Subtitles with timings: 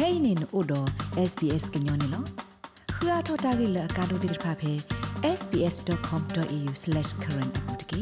[0.00, 0.80] kainin odo
[1.30, 2.20] sbs gnyone lo
[2.96, 4.72] khua thota gi la ka do dir pha phe
[5.38, 8.00] sbs.com.au/current apotki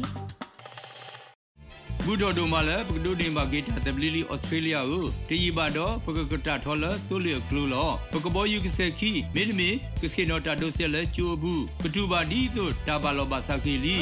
[2.05, 9.71] ဘူးတော်တို့မှလည်းပကဒိုနေမှာဂေတာတဘလီလီဩစတြေးလျကိုတည်ပါတော့ပကကတာထော်လဆိုလျကလူလောပကဘောယူကစခီမေဒမီ
[10.03, 13.97] ကစကေနော်တာဒိုဆဲလဲချိုဘူးကတူပါဒီဆိုတာဘာလောဘာစကီလီ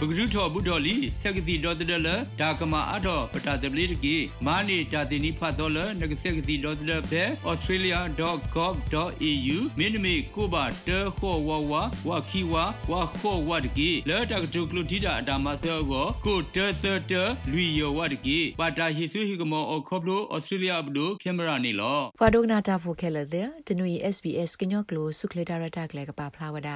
[0.00, 2.08] ပဂရုထောဘုဒ္ဓလီစက်ကတိဒေါ်တဒလ
[2.40, 4.16] ဒါကမာအတော်ပတာတပလီတကီ
[4.46, 11.72] မာနေတာတင်နီဖတ်တော်လနကစက်ကတိဒေါ်တဒဖဲ australia.gov.au မင်းမေကိုပါတဲခောဝဝ
[12.08, 12.54] ဝခီဝ
[12.90, 17.12] ဝခောဝတကီလဲတကတုကလူတီတာအတာမဆောကိုကိုတဲသတ
[17.52, 26.70] လူယောဝတကီပါတာဟီဆူဟီကမောခေါပလို australia ဘဒိုကင်မရာနီလောဖွာဒိုနာတာဖိုခဲလတဲ့တနွေ SBS ကညော့ကလိုဆုခလေတာရတာကလေကပါဖလာဝဒ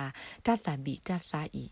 [0.46, 1.64] တတ်တန်ဘီတတ်စာအီ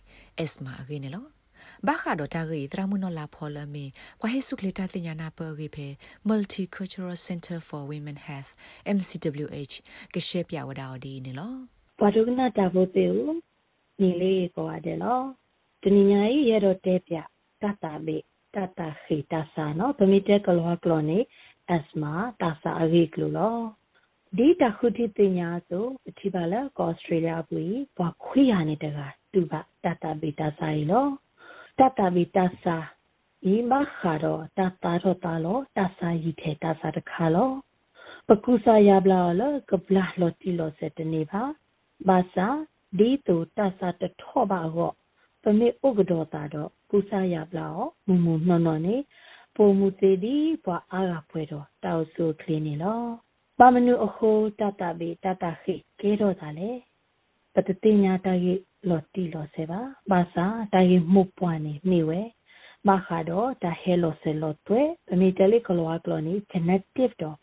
[0.50, 1.39] S မာအဂိနေလော
[1.86, 3.84] ဘာခါဒတာဂီတရမနလာဖော်လမီ
[4.20, 5.86] ကွာဟေဆုကလေတာတင်ညာနာပဂီဖေ
[6.28, 8.50] Multicultural Center for Women Health
[8.96, 9.74] MCWH
[10.14, 11.54] ကရှေပြဝဒါဒီနေလော
[12.00, 13.32] ဘာဒုကနာတာဖို့တေဦး
[14.00, 15.20] ညီလေးကိုရတယ်လော
[15.82, 17.14] တနညာကြီးရတော့တဲပြ
[17.62, 18.16] တတာဘေ
[18.54, 21.18] တတာခေတဆာနော်ဗမီတဲကလောကလောနေ
[21.72, 23.56] အစမာတာစာအဂီကလိုလော
[24.36, 28.98] ဒီတခုတိတင်ညာဆိုအထိပါလဲကောဩစတြေးလျဘူးဘာခွေးရနေတက
[29.32, 31.06] တူပါတတာဘေတာစာရီလော
[31.80, 32.76] တတဗီတဆာ
[33.52, 37.54] ဤမခါတော့တတာတော့တာလို့တဆာရီထဲတဆာတခါလို့
[38.28, 41.42] ပကုစာယဘလာလကပလာလော်တီလော်စက်တနေပါ
[42.08, 42.48] ဘာသာ
[42.98, 44.94] ဒီတူတဆာတထောပါတော့
[45.42, 47.66] ပမေဥကဒေါ်တာတော့ကုစာယဘလာ
[48.06, 48.96] မူမူနော်နော်နေ
[49.56, 53.00] ပုံမူသေးဒီပွာအားကဖွဲတော့တောက်ဆူခလင်းနေလော
[53.58, 56.70] ပါမနုအခုတတဗီတတခိကဲတော့တာလေ
[57.54, 58.54] ပတတိညာတယေ
[58.88, 62.20] လော်တီလော်ဆေပါဘာသာတယေမှုပွားနေမိဝဲ
[62.88, 67.36] မခါတော့တဟဲလော်ဆေလော်တွဲပမီတလီကလောကလောနီ genetic တော့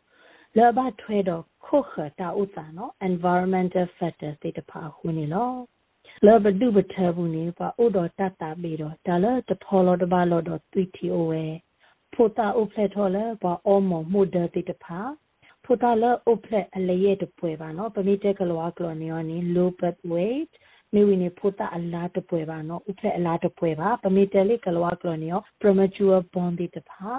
[0.58, 5.52] လောဘထွဲတော့ခုခတာဥစာနော် environmental factors တွေတဖာခုနေလော
[6.26, 11.46] လောဘဒုဘထဘူးနေပါဥတော်တတ်တာပြီးတော့ဒါလည်းတဖော်လောတပါလောတော့သွီတီအိုဝဲ
[12.14, 15.00] ဖိုတာဥဖလက်ထော်လဲပါအောမမှုဒတိတဖာ
[15.64, 20.52] ဖူတာလအုပ်ဖလက်အလရဲ့တပွဲပါနော်ပမိတဲကလောကလောနီယောနီ low birth weight
[20.94, 27.10] မိဝိနေဖူတာအလားတပွဲပါနော်ဥဖလက်အလားတပွဲပါပမိတဲလေးကလောကလောနီယော premature born ဒီတဖာ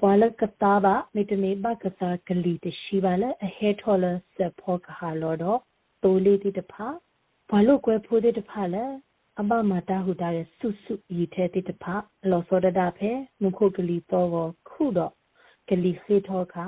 [0.00, 4.04] ပွာလကတာဘာမိတမေဘကစာကလီတရှိပါလေအဟဲထော်လ
[4.36, 5.60] စဖောကဟာလောတော့
[6.02, 6.86] တိုလေးဒီတဖာ
[7.50, 8.84] ဘာလို့ကွယ်ဖိုးဒီတဖာလဲ
[9.40, 11.94] အဘမတာဟူတာရဲ့ဆုဆုဤထဲတိတဖာ
[12.30, 13.10] လောစောဒတာဖဲ
[13.42, 14.28] မုခုကလီတော့
[14.70, 15.12] ခုတော့
[15.68, 16.66] ကလီခေထောခါ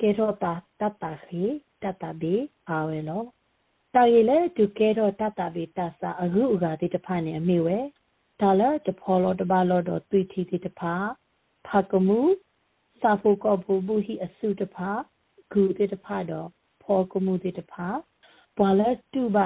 [0.00, 1.44] ကေရောတာတတခေ
[1.82, 2.34] တတဘေ
[2.68, 3.22] အာဝဲလော
[3.94, 7.78] တာရီလေသူကေရောတတဘေတဆာအရုဥဂါတိတဖာနေအမေဝဲ
[8.40, 10.94] ဒါလတဖောလောတပါလောတော့သွေထီတိတဖာ
[11.66, 12.20] ဖာကမှု
[13.00, 14.90] စာဖို့ကဘူဘူဟီအစုတဖာ
[15.52, 16.48] ဂူတိတဖာတော့
[16.82, 17.86] ဖောကမှုတိတဖာ
[18.56, 18.82] ပွာလ
[19.12, 19.38] တူဘ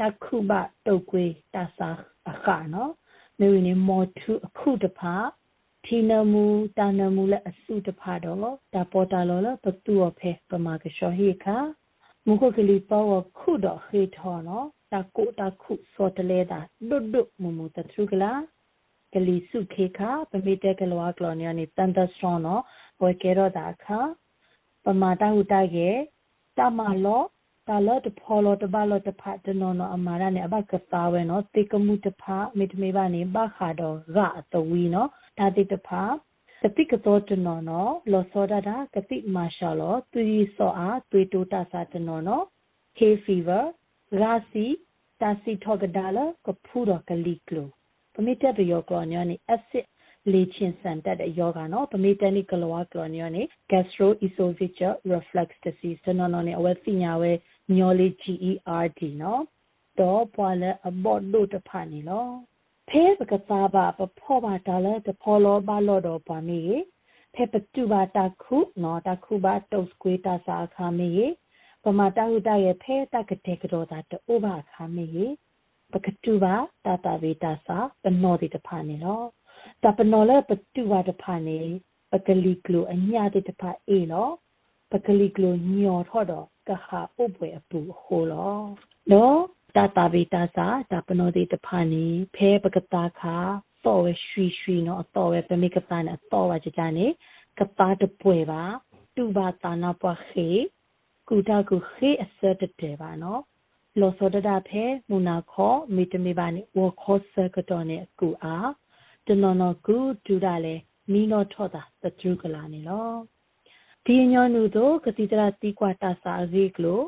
[0.00, 0.52] တခုဘ
[0.86, 1.90] တုတ်ကွေးတဆာ
[2.30, 2.92] အခါနော်
[3.38, 5.14] မေဝင်နေမော်ထုအခုတဖာ
[5.84, 6.44] ထီနမူ
[6.78, 8.38] တာနမူလည်းအစုတဖာတော့
[8.74, 11.56] ဒါပေါ်တာလောလပတူအဖေပမာကရှောဟိခာ
[12.28, 13.06] မုခကလီပေါ်
[13.38, 18.32] ခုတော့ခေထောနော်တာကိုတာခုစောတလဲတာဒုဒုမမူတထုကလာ
[19.12, 22.62] ကလီစုခေခာပမေတဲကလောကလောနီယနီတန်တစထရောနော်
[23.02, 23.98] ဝေကေရောတာခာ
[24.84, 25.88] ပမာတာဟုတာကေ
[26.58, 27.22] တမလော
[27.68, 35.08] တာလတ်ဖော်လို့တပါလို့တဖတ်တနော်နော်အမာရနဲ့အဘကစားဝဲနော်တေကမှုတဖာမိတမေပါနေဘခါတော့ရအတဝီနော်
[35.38, 36.02] ဒါတိတဖာ
[36.62, 42.44] ကတိကတော့တနော်နော်လောစောဒတာကတိမာရှာလောသူရီစောအားသွေတိုတာစာတနော်နော်
[42.98, 43.64] hay fever
[44.20, 44.66] ရာစီ
[45.20, 47.68] တာစီထောကဒါလကဖူရကလီကလို
[48.14, 49.86] ပမိတက်ရယောကညနေ acid
[50.32, 57.32] လေချင်းစံတက်တဲ့ယောဂနော်ပမေတနိကလောကလောညောနေ gastroesophageal reflux disease တနော်နော်နေအဝဲပညာဝဲ
[57.76, 59.42] ညောလေး GERD နော်
[60.00, 62.26] တော့ပွာလဲအဘော့လို့တဖာနေလော
[62.90, 66.62] ဖဲပကစားပါပဖောပါတာလဲတဖောလောပါလောတော့ပါမီ
[67.34, 71.10] ဖဲပတူပါတခုနော်တခုပါတုတ်စကွေးတာစာခါမီ
[71.82, 75.08] ပမာတဟုတရဲ့ဖဲတကတဲ့ကတော့တာတိုးပါခါမီ
[75.92, 76.54] ပကတူပါ
[76.84, 79.22] တာတာဝေတာစာပနောတိတဖာနေလော
[79.82, 81.58] တပနောလဲပတူပါတဖာနေ
[82.10, 84.28] ပကလီကလိုအညာတိတဖာအေလော
[84.92, 88.56] ပကလီကလိုညော်ထော့တော့ကခအုပ်ပွဲအပူဟိုလော
[89.12, 89.40] နော်
[89.76, 92.06] တတာဗေတာစာတပနောတိတဖာနေ
[92.36, 93.36] ဖဲပကတာခါ
[93.84, 97.06] တော့ဝရွှီရွှီနော်အတော်ပဲပမိကတာနဲ့အတော်ပါကြကြနေ
[97.58, 98.62] ကတာတပွဲပါ
[99.16, 100.48] တူပါတာနာပွားခေ
[101.28, 103.40] ကူတာကူခေအစတတဲပါနော်
[104.00, 108.70] လောစောဒတာဖဲမူနာခောမီတမီပါနေဝခောဆကတော်နေကူအား
[109.26, 109.96] တနော်နော်ကူ
[110.26, 110.74] ဒူဒါလေ
[111.12, 113.10] မီနောထောတာတထူကလာနေလော
[114.04, 117.00] ဒီညောနုတို့ကတိတရာတီကွာတာစာရီကလို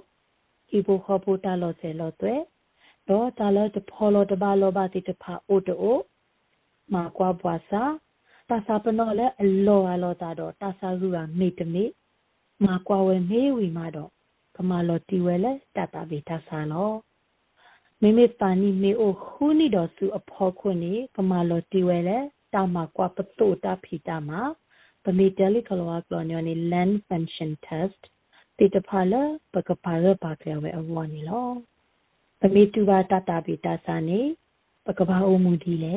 [0.77, 2.35] ဤဘခောပူတာလောစေလောတွေ
[3.09, 5.97] တော့တာလောတဖောလောတဘာလောဘာတိတဖာအိုတို
[6.95, 7.83] မာကွာဘွာစာ
[8.49, 11.85] တာစာပနောလေအလောအလောတာတော့တာစာရူရာမေတမေ
[12.65, 14.11] မာကွာဝဲမေဝီမာတော့
[14.57, 16.93] ကမာလောတီဝဲလေတတာဗီတာစာလော
[18.03, 22.19] မေမေပါနီမေအိုခူနီတော်စုအဖော်ခွနေကမာလောတီဝဲလေ
[22.55, 24.41] တာမာကွာပတိုတာဖီတာမာ
[25.05, 28.03] ပမေတလီကလောကလောညောနီ land pension test
[28.59, 29.15] တိတဖာလ
[29.53, 31.49] ပကပါရပါကဝဲအဝနီလော
[32.43, 34.21] ပမေတူပါတတာဗီတာစာနေ
[34.87, 35.97] ပကပါအိုမူဒီလေ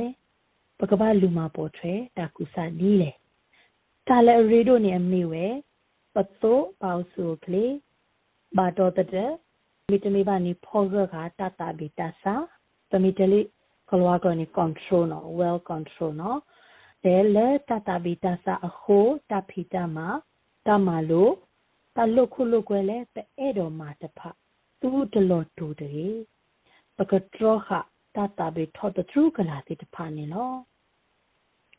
[0.79, 3.11] ပကပလူမာပေါ်ထွဲတာကုစာနီးလေ
[4.07, 5.45] တာလရီဒိုနေအမေဝဲ
[6.13, 7.65] ပတောပေါဆူကလေ
[8.57, 9.31] ဘာတော်တဲ့
[9.89, 12.33] မိတမေပါနီဖောရခာတတာဘီတာစာ
[12.89, 13.41] ပမီတလီ
[13.89, 16.39] ကလောကနီ control နော် well control နော်
[17.03, 20.07] ဒဲလေတတာဘီတာစာအခိုးတဖီတာမှာ
[20.67, 21.33] တမလို့
[21.95, 24.21] တလုခုလုကွယ်လေတဲ့အဲ့တော်မှာတဖ
[24.81, 26.13] သူတလို့တူတယ်
[26.97, 27.69] ပကထရခ
[28.15, 30.51] တတာဘီထော့တထရူကလာတိတဖာနေလော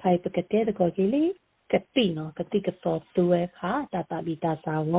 [0.01, 1.33] ဖိုင်ပကတဲ့ကိုကလေး
[1.73, 4.95] ကတိနော်ကတိကစောသူဝဲခါတတာဘီတာစာဝ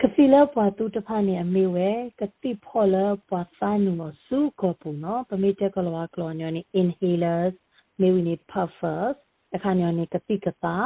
[0.00, 2.96] ကစီလပွားသူတဖာနေအမေဝဲကတိဖော်လ
[3.28, 7.54] ပွားစာနူမစုကပူနော်ပမေတကလောကလောညောနေ inhalers
[8.00, 9.16] မေဝီနေ puffers
[9.54, 10.76] အခါညောနေကတိကတာ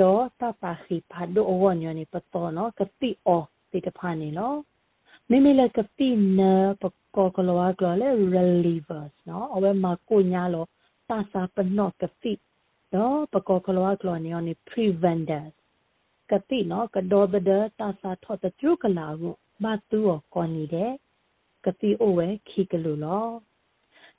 [0.00, 3.42] ဒေါ်တတာခိဖာဒိုအဝညောနေပတော်နော်ကတိအော
[3.72, 4.54] တိတဖာနေလော
[5.30, 6.08] မိမိလကတိ
[6.38, 6.40] န
[6.82, 6.84] ပ
[7.16, 10.64] ကောကလောကလောလေ relievers နော်အဝဲမှာကိုညာလော
[11.08, 12.32] တာစာပနော့ကတိ
[12.94, 15.54] တော့ပကောကလောကလောနေအောင် preventers
[16.30, 17.50] ကတိနော်ကဒေါ်ဘဒ
[17.80, 19.34] တာစာထော့တကျုကလာကို
[19.64, 19.98] မတူ
[20.34, 20.92] ကောနီတဲ့
[21.64, 23.26] ကတိအိုဝဲခီကလူလော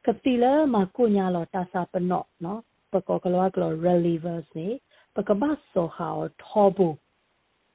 [0.06, 2.62] ကတိလဲမကိုညာလောတာစာပနော့နော်
[2.94, 4.68] ပကောကလောကလော relievers နေ
[5.15, 6.09] ပကဘဆောဟာ
[6.44, 6.88] ထောဘူ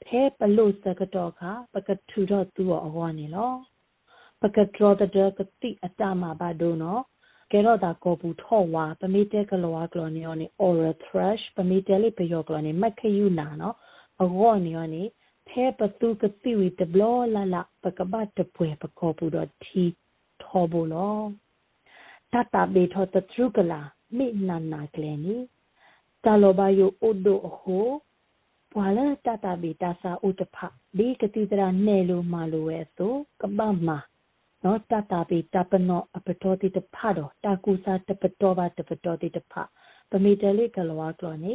[0.08, 3.52] ဖဲပလို့စကတော့ခပကထူတော့သူ့အဟောနေလော
[4.40, 7.02] ပကထရောတဲ့ကတိအတမဘာဒိုနော်
[7.52, 13.76] ကဲတော့ဒါကိုဘူးထော့ဝါပမီတဲကလောကလောနေယောနေ oral thrush ပမီတဲလေးပယောကလောနေမက်ခယူနာနော်
[14.22, 15.02] အဂောနေယောနေ
[15.49, 17.02] ဖဲပသူကတိဝီတဘလ
[17.34, 19.84] လာလာပကပတ်တပွဲပကောဘူးတော့တီ
[20.43, 21.16] ထောဘူးလော
[22.32, 23.81] တတဘေထောတထရုကလာ
[24.16, 25.37] မိနနာကလေနီ
[26.25, 27.87] တလောဘယိုအိုဒိုအဟို
[28.72, 30.56] ဘွာလာတတဘေတာစာဥတဖ
[30.98, 33.98] ဒီကတိတရာနဲ့လိုမာလိုဝဲဆိုကပမာ
[34.64, 39.52] နော်တတာပိတပနောအပတော်တိတဖတော့တာကူစာတပတော်ပါတပတော်တိတဖ
[40.10, 41.52] ပမီတလေးကလောကလောနေ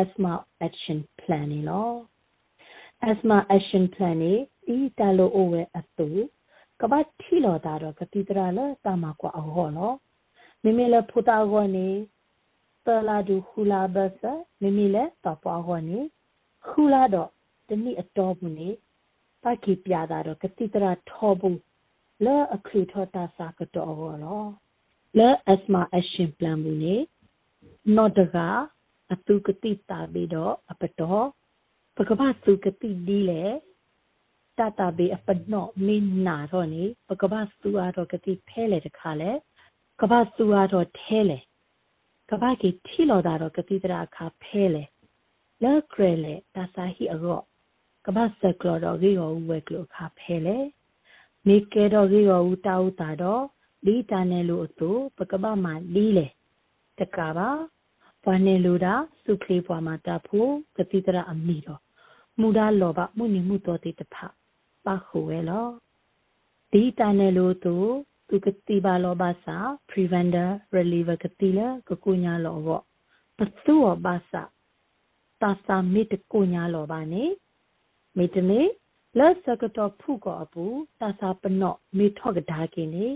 [0.00, 0.32] asthma
[0.66, 1.96] action plan နော်
[3.08, 4.32] asthma action plan နေ
[4.66, 6.08] ဒီတလိုအိုဝဲအတူ
[6.80, 9.96] ကပတ်ထီလောတာတော့ကတိတရာလတာမကွာအဟောနော်
[10.62, 11.88] မိမိလည်းဖူတာကောနေ
[12.86, 14.22] တလာဒူခူလာဘဆ
[14.60, 15.98] မိမိလည်းတပွားကောနေ
[16.68, 17.30] ခူလာတော့
[17.68, 18.68] တနည်းအတော်ဘူးနေ
[19.42, 21.58] ပါကီပြတာတော့ကတိတရာထောဘူး
[22.24, 23.94] လဲအခုထတာစာကတော့
[24.24, 24.44] ရော
[25.18, 26.94] လဲအစမအရှင်ပလန်ဘူးနေ
[27.96, 28.36] နော့တက
[29.12, 31.26] အတုကတိတာပြီးတော့အပတော်
[31.96, 33.44] ပကပစုကတိဒီလေ
[34.58, 39.30] တတာဘေအပနော့မင်းနာတော့နေပကပစုအားတော့ကတိဖဲလေတခါလေ
[40.00, 41.38] ကပစုအားတော့ထဲလေ
[42.30, 44.84] ကပကီထီလော်တာတော့ကတိတရာခါဖဲလေ
[45.62, 47.44] လဲကရလေတာစာဟီအရော့
[48.06, 50.58] ကပစကလော်တော့ရေရောဝဲကလောခါဖဲလေ
[51.46, 53.42] မေကဲတော့ရေရောဦးတာဦးတာတော့
[53.86, 56.26] လီတာနယ်လို့အတူပကပမှာလီးလေ
[56.98, 57.50] တကပါ
[58.22, 61.80] ဘွာနေလူတာစုခလေးဘွာမှာတဖို့ကတိတရအမိတော့
[62.40, 64.16] မူဒါလောဘမှုနေမှုတော်တိတဖ
[64.84, 65.66] ပါခုဝဲလော
[66.72, 67.74] ဒီတာနယ်လို့တူ
[68.28, 69.56] သူကတိပါလောဘစာ
[69.90, 72.68] preventer reliever ကတိလာကကုညာလောဘ
[73.36, 74.42] ပသူဝဘာစာ
[75.42, 77.24] တာစာမိတကုညာလောဘနေ
[78.16, 78.60] မိတနေ
[79.18, 80.64] လက်စကတော့ဖုကောအပူ
[81.00, 83.06] တာစာပနော့မေထော့ကဒါကင်းနေ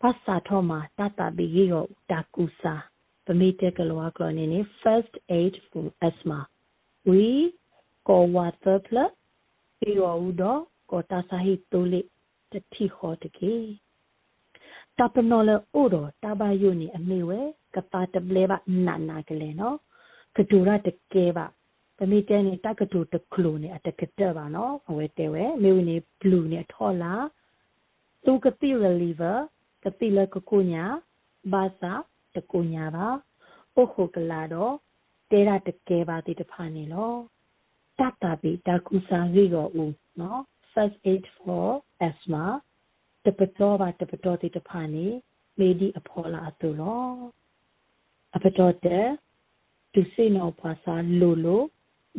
[0.00, 2.74] ဘာသာထောမှာတတဘီရောတာကူစာ
[3.24, 6.38] ပမေတကလောကလနေနေ first aid for asthma
[7.08, 7.22] we
[8.06, 9.04] ko water pla
[9.78, 10.60] ပြီးတော့ဦးတော့
[10.90, 12.00] ကိုတာစာဟိတိုးလေ
[12.52, 13.54] တတိခေါ်တကေ
[14.98, 17.40] တပနောလအိုတော့တဘယုန်အမေဝဲ
[17.74, 19.76] ကပါတပလေပါနာနာကလေးနော်
[20.38, 21.46] ကဒူရတကဲပါ
[21.96, 27.14] ပမိတဲနေတက်ကတူတကလူနေအတကတဲ့ပါနော်အဝဲတဲဝဲမေဝနေဘလူးနေထော်လာ
[28.24, 29.36] သူကတိ reliever
[29.84, 30.84] ကတိလကကုညာ
[31.52, 31.94] ဘာသာ
[32.34, 33.08] တကုညာပါ
[33.74, 34.74] ပုခုကလာတော့
[35.30, 37.12] တဲရတကဲပါတိတဖာနေလော
[37.98, 40.40] တတပိတကုစာရီရောဦးနော်
[40.72, 41.66] first aid for
[42.08, 42.44] asthma
[43.24, 45.06] တပတော်ပါတပတော်တိတဖာနေ
[45.58, 47.08] မေဒီအဖော်လာသူလော
[48.34, 49.06] အပတော်တဲ့
[50.00, 51.62] သူစိနောပါစာလိုလို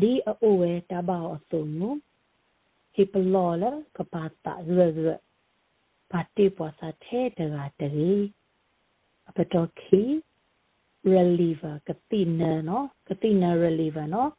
[0.01, 1.89] ဒီအိုဝဲတဘောအစုံနု
[2.93, 3.63] ဟိပလောလ
[3.97, 5.07] ကပါတာရရ
[6.11, 8.13] ပါတိပေါ်စာထဲတကတရီ
[9.29, 10.01] အပတော်ခီ
[11.13, 14.31] reliever ကတိနနော်ကတိန reliever နော်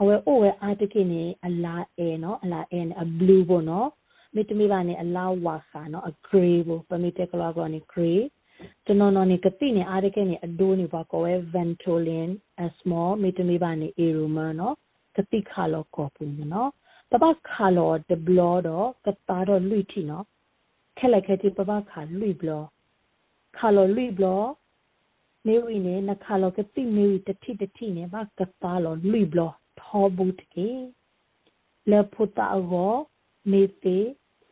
[0.00, 3.88] အဝဲအိုဝဲအာတကိနေအလာအဲနော်အလာအဲအ blue ဘောနော်
[4.34, 8.18] မိတမိပါနေအလာဝါခါနော်အ gray ဘောပမိတက်ကလာကောနေ gray
[8.84, 12.30] ကျွန်တော်နော်နေကတိနေအာတကိနေအဒိုးနေပါကောဝဲ ventolin
[12.64, 14.76] a small မိတမိပါနေ aroma နော်
[15.16, 16.70] ကတိခါလောကောပူနော်
[17.10, 20.24] ပပခါလော the blood တော့ကတာတော့လွိထီနော်
[20.98, 22.64] ခက်လိုက်ခဲ့တိပပခါလွိဘလော
[23.56, 24.42] ခါလောလွိဘလော
[25.46, 30.68] မေဝီနေနခါလောကတိမေဝီတတိတတိနေဘာကတာလောလွိဘလောထောဘူးတကေ
[31.90, 32.94] လေဖုတာအော
[33.50, 33.98] မေတေ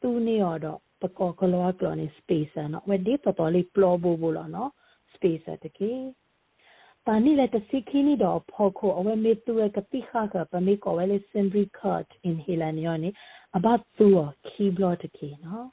[0.00, 4.70] သူနေရတော့ ပကောကလောကလောနေ space နော်ဝဲဒီတော်တော်လေးပလောဘူးဘူးလောနော်
[5.14, 5.92] space တကေ
[7.06, 13.10] ပါနီလက်တစီခီနီတော့ဖော်ခိုအဝဲမေတူရကတိခါကပမေကောဝဲလေ sembri cut in hilanion နေ
[13.56, 14.18] အဘတ်သူရ
[14.48, 15.66] key block တကေနော်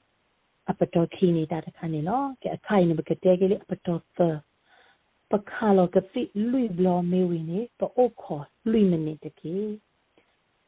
[0.69, 4.19] အပတော်ခီနေတာတခါနေနော်ကဲအခိုင်နေပကတဲ့ကလေးအပတော်သ
[5.31, 6.21] ပခါလောကတိ
[6.51, 9.55] လွိဘလောမေဝီနေတော့အခေါ်လွိမနေတကေ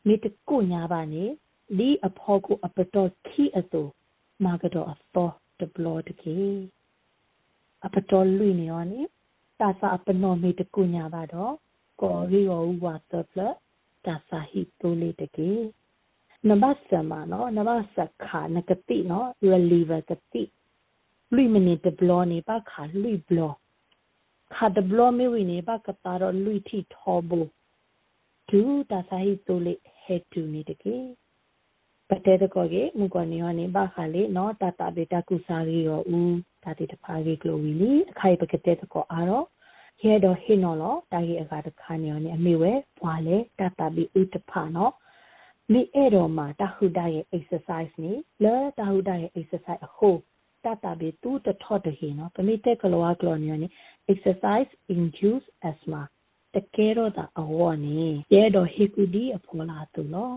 [0.08, 1.24] မိတကုညာပါနေ
[1.78, 3.84] ဒီအဖော်ကိုအပတော်ခီအတူ
[4.44, 5.30] မာကတော့အသော
[5.60, 6.38] တဘလောတကေ
[7.86, 9.02] အပတော်လွိနေရောနေ
[9.60, 11.54] တာစာအပနောမေတကုညာပါတော့
[12.02, 13.40] ကောရီရောဝါတပလ
[14.06, 15.52] တာစာဟီတိုလေးတကေ
[16.48, 20.44] နဘဆမနော်နဘစခါနကတိနော် reliever ကတိ
[21.34, 23.54] လွိမနေတဘလောနေပါခါလွိဘလော
[24.54, 27.42] ခါတဘလမေဝီနေဘကတာတော့လူတီထောဘူ
[28.50, 30.96] ဒူတာဆိုင်တိုလေဟက်တူနေတကေ
[32.12, 39.46] ပတဲတကောကေမူကနေရနေဘခါလေနော်တာတာဘေတာကုစာရီရောဦးတာတိတဖာကေကလိုဝီလီအခိုင်ပကတဲ့တကောအားတော့
[40.04, 44.94] ရဲတော့ဟင်းနော်လောတာကြီးအခါတခါနေရနေအမေဝဲဘွာလေတာတာဘီဥတဖာနော်
[45.72, 48.14] မိအဲ့တော်မှာတဟုဒရဲ့ exercise နေ
[48.44, 50.10] လဲတဟုဒရဲ့ exercise အခု
[50.64, 53.68] တတာဘေတူတထော့တဟင်းနော်ပမိတဲ့ကလောကလောနေရနေ
[54.12, 56.02] exercise induce asthma
[56.56, 58.00] တကယ်တော့တာအဝေါ်နေ
[58.34, 60.32] ရဲတော့ဟေကူဒီအဖော်လာသူလော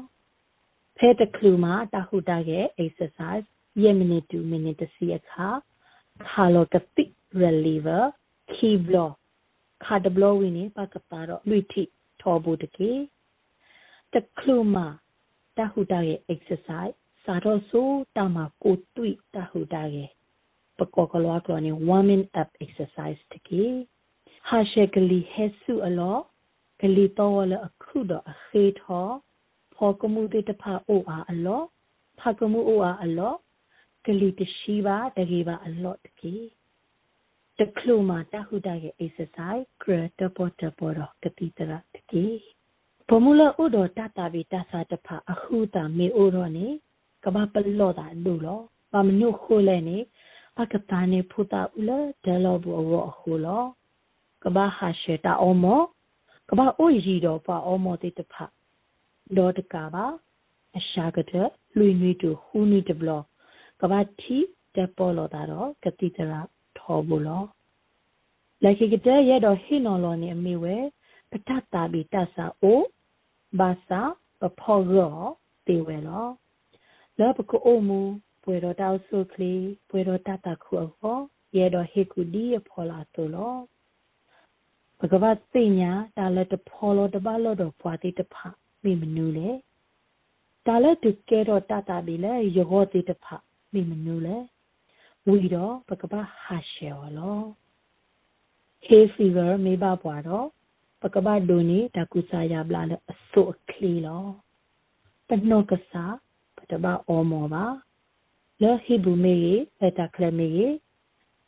[0.98, 3.46] ဖဲတကလူမှာတဟုတရဲ့ exercise
[3.82, 5.48] ယမနီ2 minute စီအခါ
[6.28, 7.04] ခါလောကတိ
[7.40, 8.02] reliever
[8.52, 9.12] key block
[9.84, 11.82] ခါဒဘလဝင်းနေပကပါတော့လွိထိ
[12.20, 12.90] ထောဘူးတကေ
[14.14, 14.86] တကလူမှာ
[15.56, 20.10] တဟုတရဲ့ exercise စာတော့ဆိုတမကိုတွေ့တဟုတရဲ့
[20.78, 23.64] ပကောကလောကလောနေ warming up exercise တကေ
[24.48, 26.16] ဟာရှက်ကလီဟဲဆုအလော
[26.80, 29.08] ကလီတော့လအခုတော့အခေထော
[29.86, 31.62] ဖောကမှုတေတဖာအိုအားအလော
[32.20, 33.34] ဖာကမှုအိုအားအလော
[34.06, 36.34] ကလီတရှိပါတကေပါအလောတကေ
[37.58, 42.26] တကလူမာတဟုတရဲ့ exercise ကရတပေါ်တပေါ်တော့ကတိတရတကေ
[43.08, 46.66] ပမူလဥဒတတာဘီတသတဖာအခုတာမေအိုတော့နေ
[47.24, 48.60] ကဘာပလောတာလူလော
[48.92, 49.98] ပမနုခိုလဲနေ
[50.56, 51.90] ပကတာနေဖူတာဦးလ
[52.24, 53.64] ဒလောဘူအဝအခုလော
[54.42, 55.80] ကဘာဟာရှေတာအောမော
[56.48, 58.34] ကဘာအိုရီတော့ပါအောမောတိတဖ
[59.36, 60.06] ဒေါ်တကပါ
[60.78, 63.10] အရှာကတဲ့လူနွေတူဟူနီတဘလ
[63.80, 64.38] ကဘာတီ
[64.74, 66.40] တပေါ်လောတာတော့ကတိတရာ
[66.78, 67.42] ထောဘူးလော
[68.62, 70.76] လက်ခိကတဲ့ရတော့ဟိနော်လောနေအမေဝဲ
[71.30, 72.80] ပတတာဘီတဆာအို
[73.58, 74.02] ဘာသာ
[74.40, 75.18] ပဖောရော
[75.66, 76.26] တေဝဲလော
[77.18, 78.00] လောပကိုအိုမူ
[78.42, 79.54] ပွေတော့တောက်ဆုခလီ
[79.88, 81.18] ပွေတော့တတခုအော
[81.56, 83.54] ရဲတော့ဟေကူဒီရဖောလာတူလော
[84.98, 88.36] ဘဂဝတ်သိညာဒါလည်းတဖောလောတပါလို့တော့ဖွာတိတဖ
[88.84, 89.48] မိမနူးလေ
[90.66, 93.26] ဒါလည်းတကယ်တော့တတပြီလေယောတိတဖ
[93.72, 94.36] မိမနူးလေ
[95.28, 97.40] ဝီတော့ဘဂဝတ်ဟာရှေောလော
[98.86, 100.46] hay fever မေဘပွားတော့
[101.02, 104.24] ပကပဒိုနီတကုစာရပလာလအစုအခလီလော
[105.28, 106.04] ပနောကစာ
[106.56, 107.64] ပတဘာအောမောပါ
[108.62, 110.68] လဟိဘူမေရေပတကလမေရေ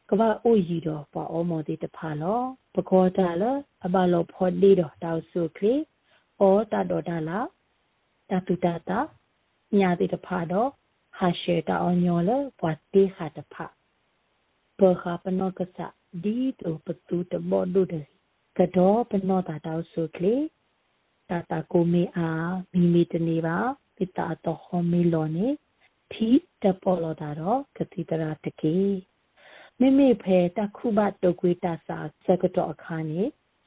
[0.08, 2.40] ကဘာအိုရီတော့ပါအောမောတိတဖာလော
[2.74, 3.42] ပကောတာလ
[3.84, 5.74] အဘလောဖော်ဒီတော့တောက်စုခလီ
[6.40, 7.38] ဩတတော်တာလာ
[8.30, 9.00] တတုတတာ
[9.78, 10.70] ညာတိတဖာတော့
[11.18, 13.66] ဟာရှေတာအောင်ညောလဘွာတိခါတဖာ
[14.78, 15.86] ပခါပနောကစာ
[16.22, 18.06] ဒီတုပတူတဘောဒုတဲ့
[18.58, 20.34] ကတော့ပနောတာတောက်ဆုကလေ
[21.30, 23.58] တာတာကိုမေအားမိမိတနေပါ
[23.96, 25.46] ပိတာတော့ဟောမေလောနေ
[26.12, 26.28] သီ
[26.62, 28.76] တပေါ်လောတာတော့ကတိတရာတကေ
[29.80, 33.20] မိမိဖဲတခုဘတုတ်ကွေးတဆာစကတော့အခါနေ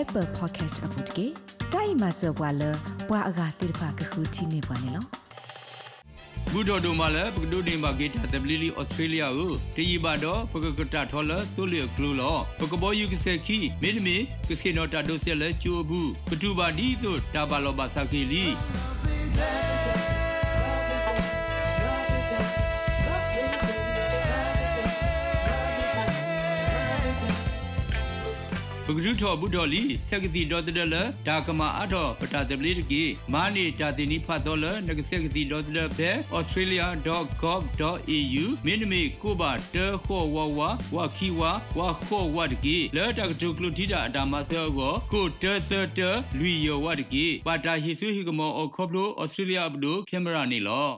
[0.00, 1.26] apple podcast app တကေ
[1.72, 2.62] တိုင်မဆောဘွာလ
[3.08, 4.78] ဘွာအဂါတိဖာကခုတီနေပါ
[6.54, 14.16] နေလောဘူးတော်တို့မှလည်းပကတိုနေမှာဂေတာတပလီလီဩစတြေးလျကိုတရီပါတော့ပကကတာထော်လဆိုလီကလူလောပကဘောယူကစခီမင်းမီ
[14.48, 18.44] ကစီနော်တာဒိုဆက်လက်ချိုဘူးပတူပါဒီဆိုတာဘာလောပါစကီလီ
[28.90, 30.96] ပကရုထောဘုဒ္ဓလီဆက်ကစီဒေါ်တဒလ
[31.28, 33.02] ဒါကမာအတော်ပတာတပလီတကီ
[33.32, 40.60] မာနီတာတင်နီဖတ်တော်လနကဆက်ကစီဒေါ်တဒဖဲ australia.gov.au မင်းနမီကိုပါတေခေါ်ဝဝ
[40.94, 41.40] ဝခီဝ
[41.78, 46.00] ဝခေါ်ဝတကီလဲတကတုကလူတီတာအတာမဆောကိုကိုတေသတ
[46.38, 50.88] လူယောဝတကီပါတာဟီဆူဟီကမောအခဘလို australia ဘဒိုကင်မရာနီလော